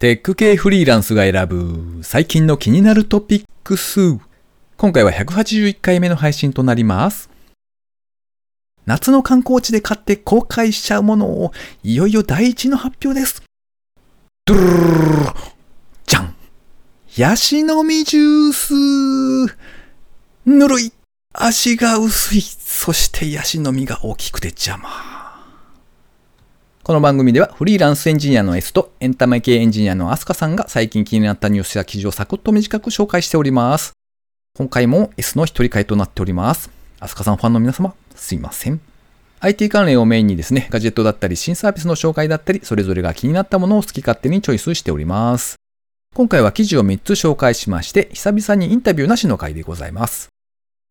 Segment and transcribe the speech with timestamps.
[0.00, 4.18] テック系フリーランスが選ぶ最近の気になるトピックス。
[4.76, 7.30] 今回は181回目の配信となります。
[8.86, 11.52] 夏の観光地で買って公開しちゃうものを
[11.84, 13.44] いよいよ第一の発表です。
[14.46, 15.32] ドゥルルルル
[16.06, 16.34] じゃん
[17.16, 19.56] ヤシの実ジュース
[20.44, 20.92] ぬるい
[21.32, 25.13] 足が薄いそしてヤシの実が大きくて邪魔。
[26.84, 33.94] この番組ではフリーランスエンジニアの S とエンタメ系エンジニアのアスカさんが最近気になったニュースや記事をサクッと短く紹介しております。
[34.54, 36.70] 今回も S の一人会となっております。
[37.00, 38.82] アスカさんファンの皆様、すいません。
[39.40, 45.56] IT 関連をメインにですね、ガジェットだったり新サービスの紹介だったり、それぞれが気になったものを好き勝手にチョイスしております。
[46.14, 50.33] 今回は記事を3つ紹介しまして、久々にインタビューなしの回でございます。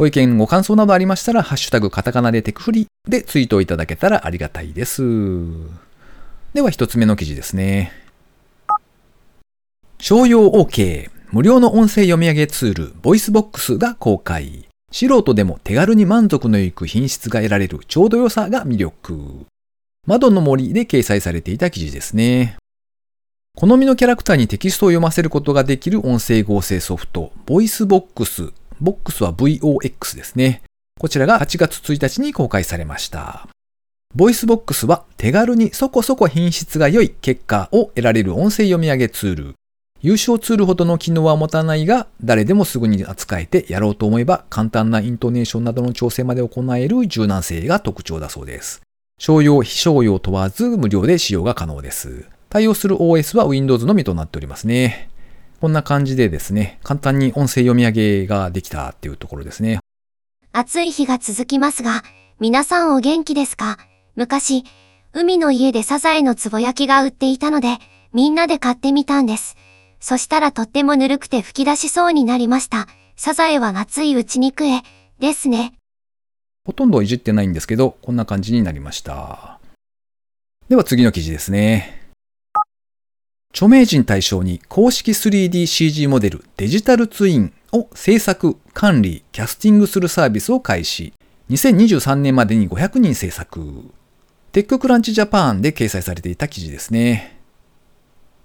[0.00, 5.02] ご意見、ご感想などありましたら、ハッシュタグカタカナでテクフリでツイートいただけたらありがたいです。
[6.54, 7.92] では一つ目の記事ですね。
[9.98, 14.64] 商用 OK 無料の音声読み上げツール、 VOICEVOX が公開。
[14.90, 19.44] 素人でも手軽に満足のいく品質が得られるちょうど良さが魅力。
[20.06, 22.56] 窓の杜で掲載されていた記事ですね。
[23.54, 28.54] 好みのキャラクターにテキストを読ませることができる音声合成ソフト、 VOICEVOX。
[28.80, 30.62] ボックスは VOX ですね。
[30.98, 33.46] こちらが8月1日に公開されました。
[34.14, 39.54] VOICEVOX は手軽にそこそこ品質が良い結果を得られる音声読み上げツール。
[40.02, 48.80] 有償ツールほどの機能は持たないが、誰でもすぐに扱えてやろうと思えば簡単なイントネーションなどの調整まで行える柔軟性が特徴だそうです。
[49.18, 52.24] 商用、非商用問わず無料で使用が可能です。
[52.48, 55.10] 対応する OS は Windows のみとなっておりますね。
[55.60, 59.80] こんな感じでですね、簡単に音声読み上げができたっていうところですね。
[60.52, 62.02] 暑い日が続きますが、
[62.40, 63.76] 皆さんお元気ですか？
[64.16, 64.64] 昔、
[65.12, 67.76] 海の家でサザエのつぼ焼きが売っていたので、
[68.14, 69.58] みんなで買ってみたんです。
[70.00, 72.88] そしたらとってもぬるくて吹き出しそうになりました。
[73.16, 74.80] サザエは熱いうちに食え、
[75.18, 75.74] ですね。
[76.64, 79.60] ほとんどいじってないんですけど、こんな感じになりました。
[80.70, 81.99] では次の記事ですね。
[83.52, 91.12] 著名人対象に公式 3DCG モデルデジタルツインを制作、管理、キャスティングするサービスを開始。
[91.50, 93.60] 2023年までに500人制作。
[94.52, 97.40] テッククランチジャパンで掲載されていた記事ですね。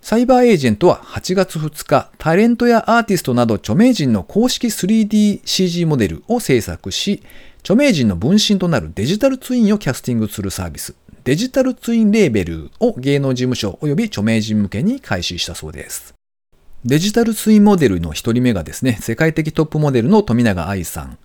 [0.00, 7.22] サイバーエージェントは8月2日、タレントやアーティストなど著名人の公式 3DCG モデルを制作し、
[7.60, 16.14] 著名人の分身となるデジタルツインをキャスティングするサービス、デジタルツインレーベルを芸能事務所及び著名人向けに開始したそうです。
[16.84, 21.18] デジタルツインモデルの一人目がですね、世界的トップモデルの富永愛さん。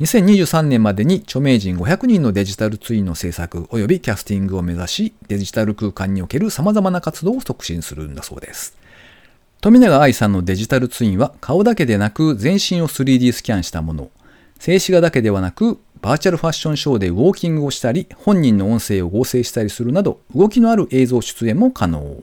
[0.00, 8.76] 2023年までに著名人500人のデジタルツインの制作及びキャスティングを目指し、デジタル空間における様々な活動を促進するんだそうです。
[9.62, 14.10] 富永愛さんのデジタルツインは顔だけでなく全身を 3D スキャンしたもの、
[14.58, 22.22] 静止画だけではなくバーチャルファッションショーでウォーキングをしたり、本人の音声を合成したりするなど、動きのある映像出演も可能。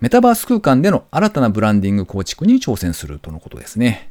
[0.00, 4.10] メタバース空間での新たなブランディング構築に挑戦するとのことですね。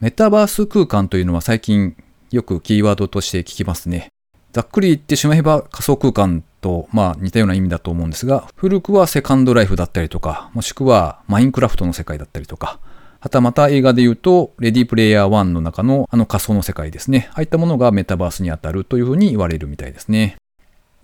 [0.00, 1.96] メタバース空間というのは最近
[2.30, 4.08] よくキーワードとして聞きますね。
[4.52, 12.80] ざっくり言ってしまえば仮想空間とまあ似たような意味だと思うんですが、古くはセカンドライフだったりとか、もしくはマインクラフトの世界だったりとか、
[13.20, 17.28] はたまた映画で言うと、レディープレイヤー1の中のあの仮想の世界ですね。
[17.32, 20.36] ああいったものがメタバースに当たるというふうに言われるみたいですね。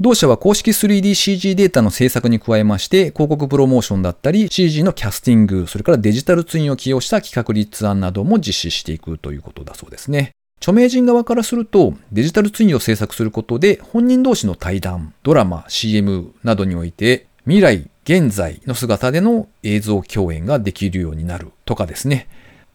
[0.01, 10.33] 同社は公式 3DCG データの制作に加えまして、広告プロモーションだったり、CG のキャスティング、それからデジタルツインを起用した企画立案なども実施していくということだそうですね。
[10.57, 22.29] 著名人側からすると、デジタルツインを制作することで、本人同士の対談、ドラマ、CM などにおいて、未来、現在の姿での映像共演ができるようになるとかですね。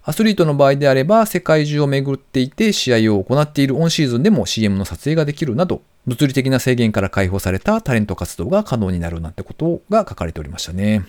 [0.03, 11.05] アスリートの場合であれば、世界中を巡っていて試合を行っているオンシーズンでも CM の撮影ができるなど、物理的な制限から解放されたタレント活動が可能になるなんてことが書かれておりましたね。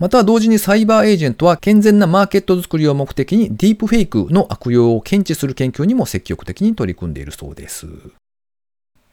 [0.00, 7.86] また同時にサイバーエージェントは健全なマーケット作りを目的にディープフェイクの悪用を検知する研究にも積極的に取り組んでいるそうです。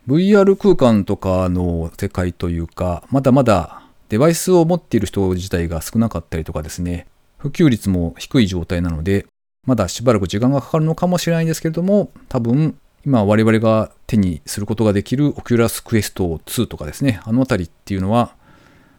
[0.07, 7.07] VR 空間とかの世界というか、まだまだデバイスを持っている人自体が少なかったりとかですね、
[7.37, 9.25] 普及率も低い状態なので、
[9.65, 16.13] まだしばらく時間がかかるのかもしれないんですけれども、多分今我々が手にすることができる Oculus Quest
[16.43, 18.35] 2とかですね、あのあたりっていうのは、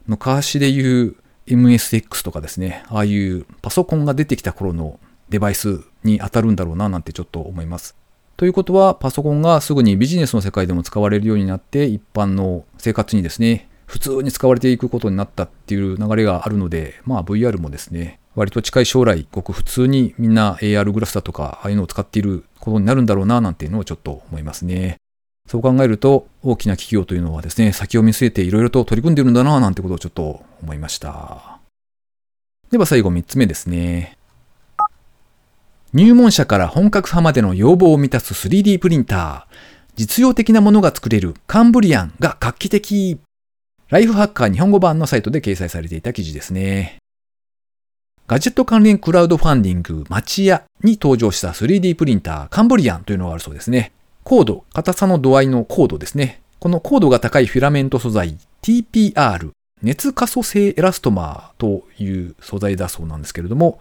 [0.07, 1.17] 昔で言う
[1.47, 7.97] MSX とかですね、ああいうパソコンが出てきた頃のデバイスに当たるんだろうななんてちょっと思います。
[8.37, 24.97] ということは、パソコンがすぐにビジネスの世界でも使われるようになって、一般の生活にですね、普通に使われていくことになったっていう流れがあるので、まあ VR もですね、割と近い将来、ごく普通にみんな AR グラスだとか、ああいうのを使っていることになるんだろうな、なんていうのをちょっと思いますね。
[25.49, 31.59] そう考えると、大きな企業というのはですね、先を見据えていろいろと取り組んでいるんだな、なんてことをちょっと思いました。
[32.71, 34.19] では最後3つ目ですね。
[35.95, 39.55] 入門者から本格派までの要望を満たす 3D プリンター。
[39.97, 43.19] 実用的なものが作れるカンブリアンが画期的。
[43.91, 46.99] ライフハッカー日本語版のサイトで掲載されていた記事ですね。
[48.27, 53.93] ガジェット関連クラウドファンディング町屋に登場した 3D プリンターカンブリアンというのがあるそうですね。
[54.25, 56.43] コード、硬さの度合いのコードですね。
[56.61, 59.53] このコードが高いフィラメント素材 TPR、
[59.83, 63.81] 熱可塑性エラストマーという素材だそうなんですけれども、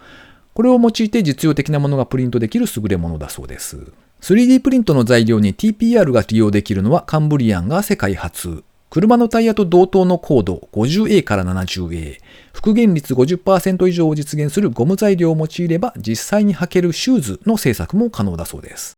[0.53, 3.91] これを用いて実用的なものがプリントできる優れものだそうです。
[4.21, 8.63] 3D プリントの材料に TPR が利用できるのはカンブリアンが世界初。
[8.89, 12.19] 車のタイヤと同等の高度 50A から 70A、
[12.53, 18.97] 復元率50%以上を実現するゴム材料を用いれば実際に履けるシューズの製作も可能だそうです。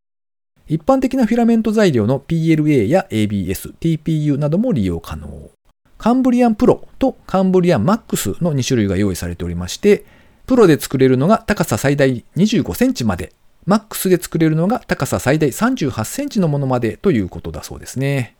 [0.68, 5.50] 一般的なフィラメント材料の PLA や ABS、TPU なども利用可能。
[5.97, 10.06] カンブリアンプロとカンブリアンマックスの2種類が用意されておりまして、
[10.45, 13.33] プロで作れるのが高さ最大25センチまで、
[13.65, 18.36] マックスで作れるのが高さ最大38センチのものまでということだそうですね。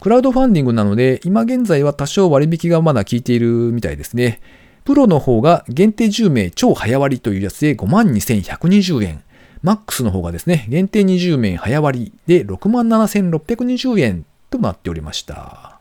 [0.00, 4.40] クラウドファンディングなので、今現在は多少割引がまだ効いているみたいですね。
[4.84, 9.22] プロの方が限定10名超早割というやつで52,120円。
[9.62, 15.80] マックスの方がですね、限定20名早割で67,620円となっておりました。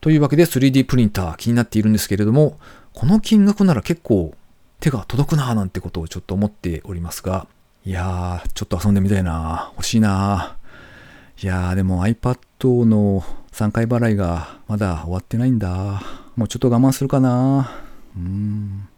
[0.00, 2.58] というわけで 3D プリンター気になっているんですけれども、
[2.94, 4.34] この金額なら結構
[4.80, 7.46] 手が届くなぁなんてことをちょっと思っておりますが、
[7.84, 10.56] いやー、ちょっと遊んでみたいな欲しいな
[11.40, 16.02] いやー、でも iPad の3回払いがまだ終わってないんだ。
[16.36, 17.70] もうちょっと我慢するかな
[18.16, 18.88] うん。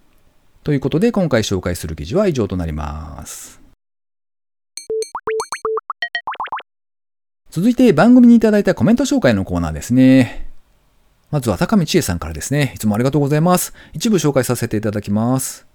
[0.62, 3.61] ということで今回紹介する記事は以上となります。
[7.51, 10.49] 続いて番組にいただいたコメント紹介のコーナーですね。
[11.33, 12.73] まずは高見千恵さんからですね。
[12.77, 13.75] いつもありがとうございます。
[13.93, 15.67] 一部紹介させていただきます。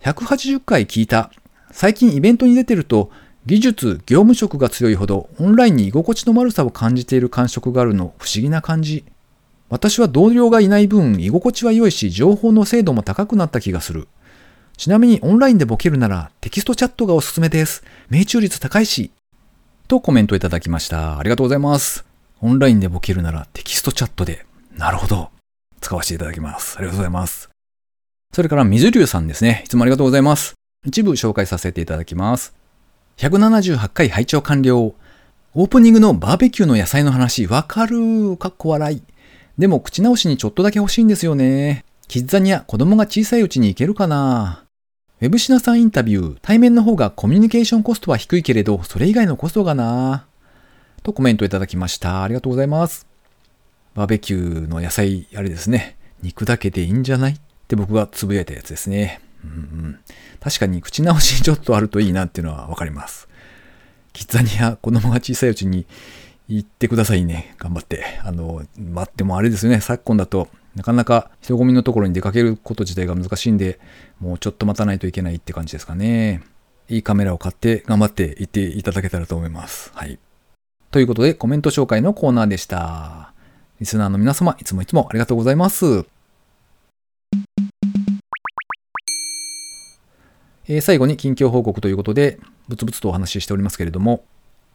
[0.00, 1.30] 180回聞いた。
[1.70, 3.10] 最近イベントに出てると、
[3.46, 9.04] 技術、業務職が強いほどオンラインに居心地の悪さを感じている感触があるの不思議な感じ。
[9.68, 14.08] 私は同僚がいない分居心地は良いし情報の精度も高くなった気がする。
[14.76, 17.84] ちなみにオンラインでボケるならテキストチャットがおすすめです。
[18.10, 19.12] 命中率高いし、
[19.86, 21.18] とコメントいただきました。
[21.18, 22.04] ありがとうございます。
[22.40, 24.44] オンラインでボケるならテキストチャットで。
[24.76, 25.30] なるほど。
[25.80, 26.76] 使わせていただきます。
[26.78, 27.48] ありがとうございます。
[28.34, 29.62] それから水流さんですね。
[29.64, 30.54] いつもありがとうございます。
[30.84, 32.65] 一部紹介させていただきます。
[33.18, 34.94] 178回拝聴完了。
[35.54, 38.36] オープニングのバーベキューの野菜の話、わかる。
[38.36, 39.02] かっこ笑い。
[39.56, 41.86] でも口直しにちょっとだけ欲しいんですよね。
[42.08, 44.64] キッザニア、子供が小さいうちに行けるかな
[45.22, 50.26] ウェブシナさんインタビュー、対面の方がコミュニケーションコストは低いけれど、それ以外のコストがな
[51.02, 52.22] とコメントいただきました。
[52.22, 53.06] ありがとうございます。
[53.94, 55.96] バーベキューの野菜、あれですね。
[56.22, 57.32] 肉だけでいいんじゃない？
[57.32, 59.22] って僕がつぶやいたやつですね。
[59.46, 59.98] うん、
[60.40, 63.28] 確かに口直しちょっとあるといいなっていうのはわかります。
[64.12, 65.86] キッザニア、子供が小さいうちに
[66.48, 67.54] 行ってくださいね。
[67.58, 68.04] 頑張って。
[68.22, 69.80] あの、待ってもあれですよね。
[69.80, 73.80] 昨今だとなかなか人混みのところに出かけること自体が難しいんで、
[74.20, 76.42] もうちょっと待たないといけないって感じですかね。
[76.88, 79.90] いいカメラを買って頑張って行っていただけたらと思います。
[79.94, 80.18] はい。
[80.90, 83.32] ということでコメント紹介のコーナーでした。
[83.80, 86.06] リスナーの皆様、いつもいつもありがとうございます。
[90.68, 94.24] えー、最後に近況報告ということで、ブツブツとお話ししておりますけれども、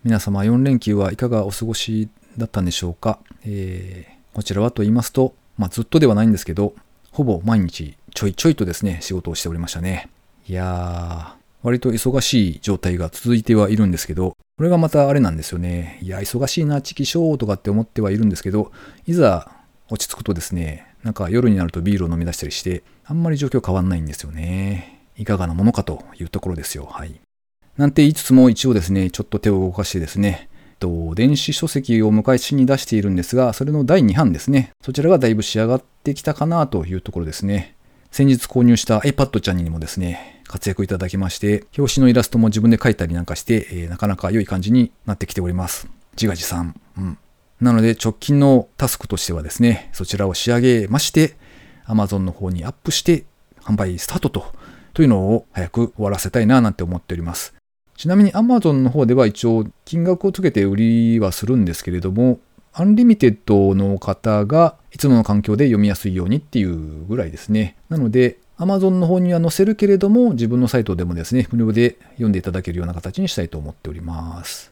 [0.05, 2.07] 皆様4連休はいかがお過ごし
[2.38, 3.19] だったんでしょうか？
[3.43, 6.75] えー、こちらはと言いますと、まあ、ずっとではないんですけど、
[7.12, 10.10] ほぼ毎日ちょいちょいとですね、仕事をしておりましたね。
[10.48, 16.00] いやー、割と忙しい状態が続いてはいるんですけど、これがまたあれなんですよね。
[16.01, 18.71] いや、忙しいな、チキショーとかって思ってはいるんですけど、
[19.07, 19.51] いざ
[19.89, 25.00] 落ち着くとですね、なんか夜になるとビールを飲み出したりして、あんまり状況変わんないんですよね。
[25.18, 26.86] いかがなものかというところですよ。
[26.86, 27.20] はい。
[27.77, 30.50] なんて言いつつも一応ですね、ちょっと手を動かしてですね、
[31.13, 34.72] 電子書籍を昔に出しているんですが、それの第2版ですね。
[34.82, 37.75] そちらがだいぶ仕上がってきたかなというところですね。
[38.12, 45.88] 先日購入した iPad ちゃんにもですね、活躍いただきまして、表紙のイラストも自分で描いたりなんかして、えー、なかなか良い感じになってきております。
[46.13, 46.75] 自画自賛。
[46.98, 47.18] うん。
[47.62, 51.36] なので直近のタスクとしてはですね、そちらを仕上げまして、
[51.86, 53.25] Amazon の方にアップして
[53.62, 54.53] 販売スタートと、
[54.93, 57.53] というのを早く終わらせたいななんて思っております。
[57.95, 62.39] ちなみに Amazon の方では一応金額をつけて売りはするんですけれども、
[62.74, 67.75] Unlimited の方がいつもの環境で読みやすいようにっていうぐらいですね。
[67.89, 74.71] なので、Amazon の方には載せるけれども、自分のサイトでもですね、無料で読んでいただけるような形にしたいと思っております。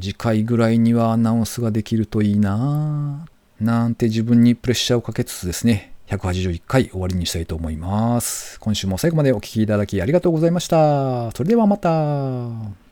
[0.00, 3.64] 次回ぐらいにはアナウンスができるといいなぁ。
[3.64, 8.58] なんて自分にプレッシャーをかけつつですね、181回終わりにしたいと思います。
[8.60, 11.30] 今週も最後までお聴きいただきありがとうございました。
[11.32, 12.87] それではまた。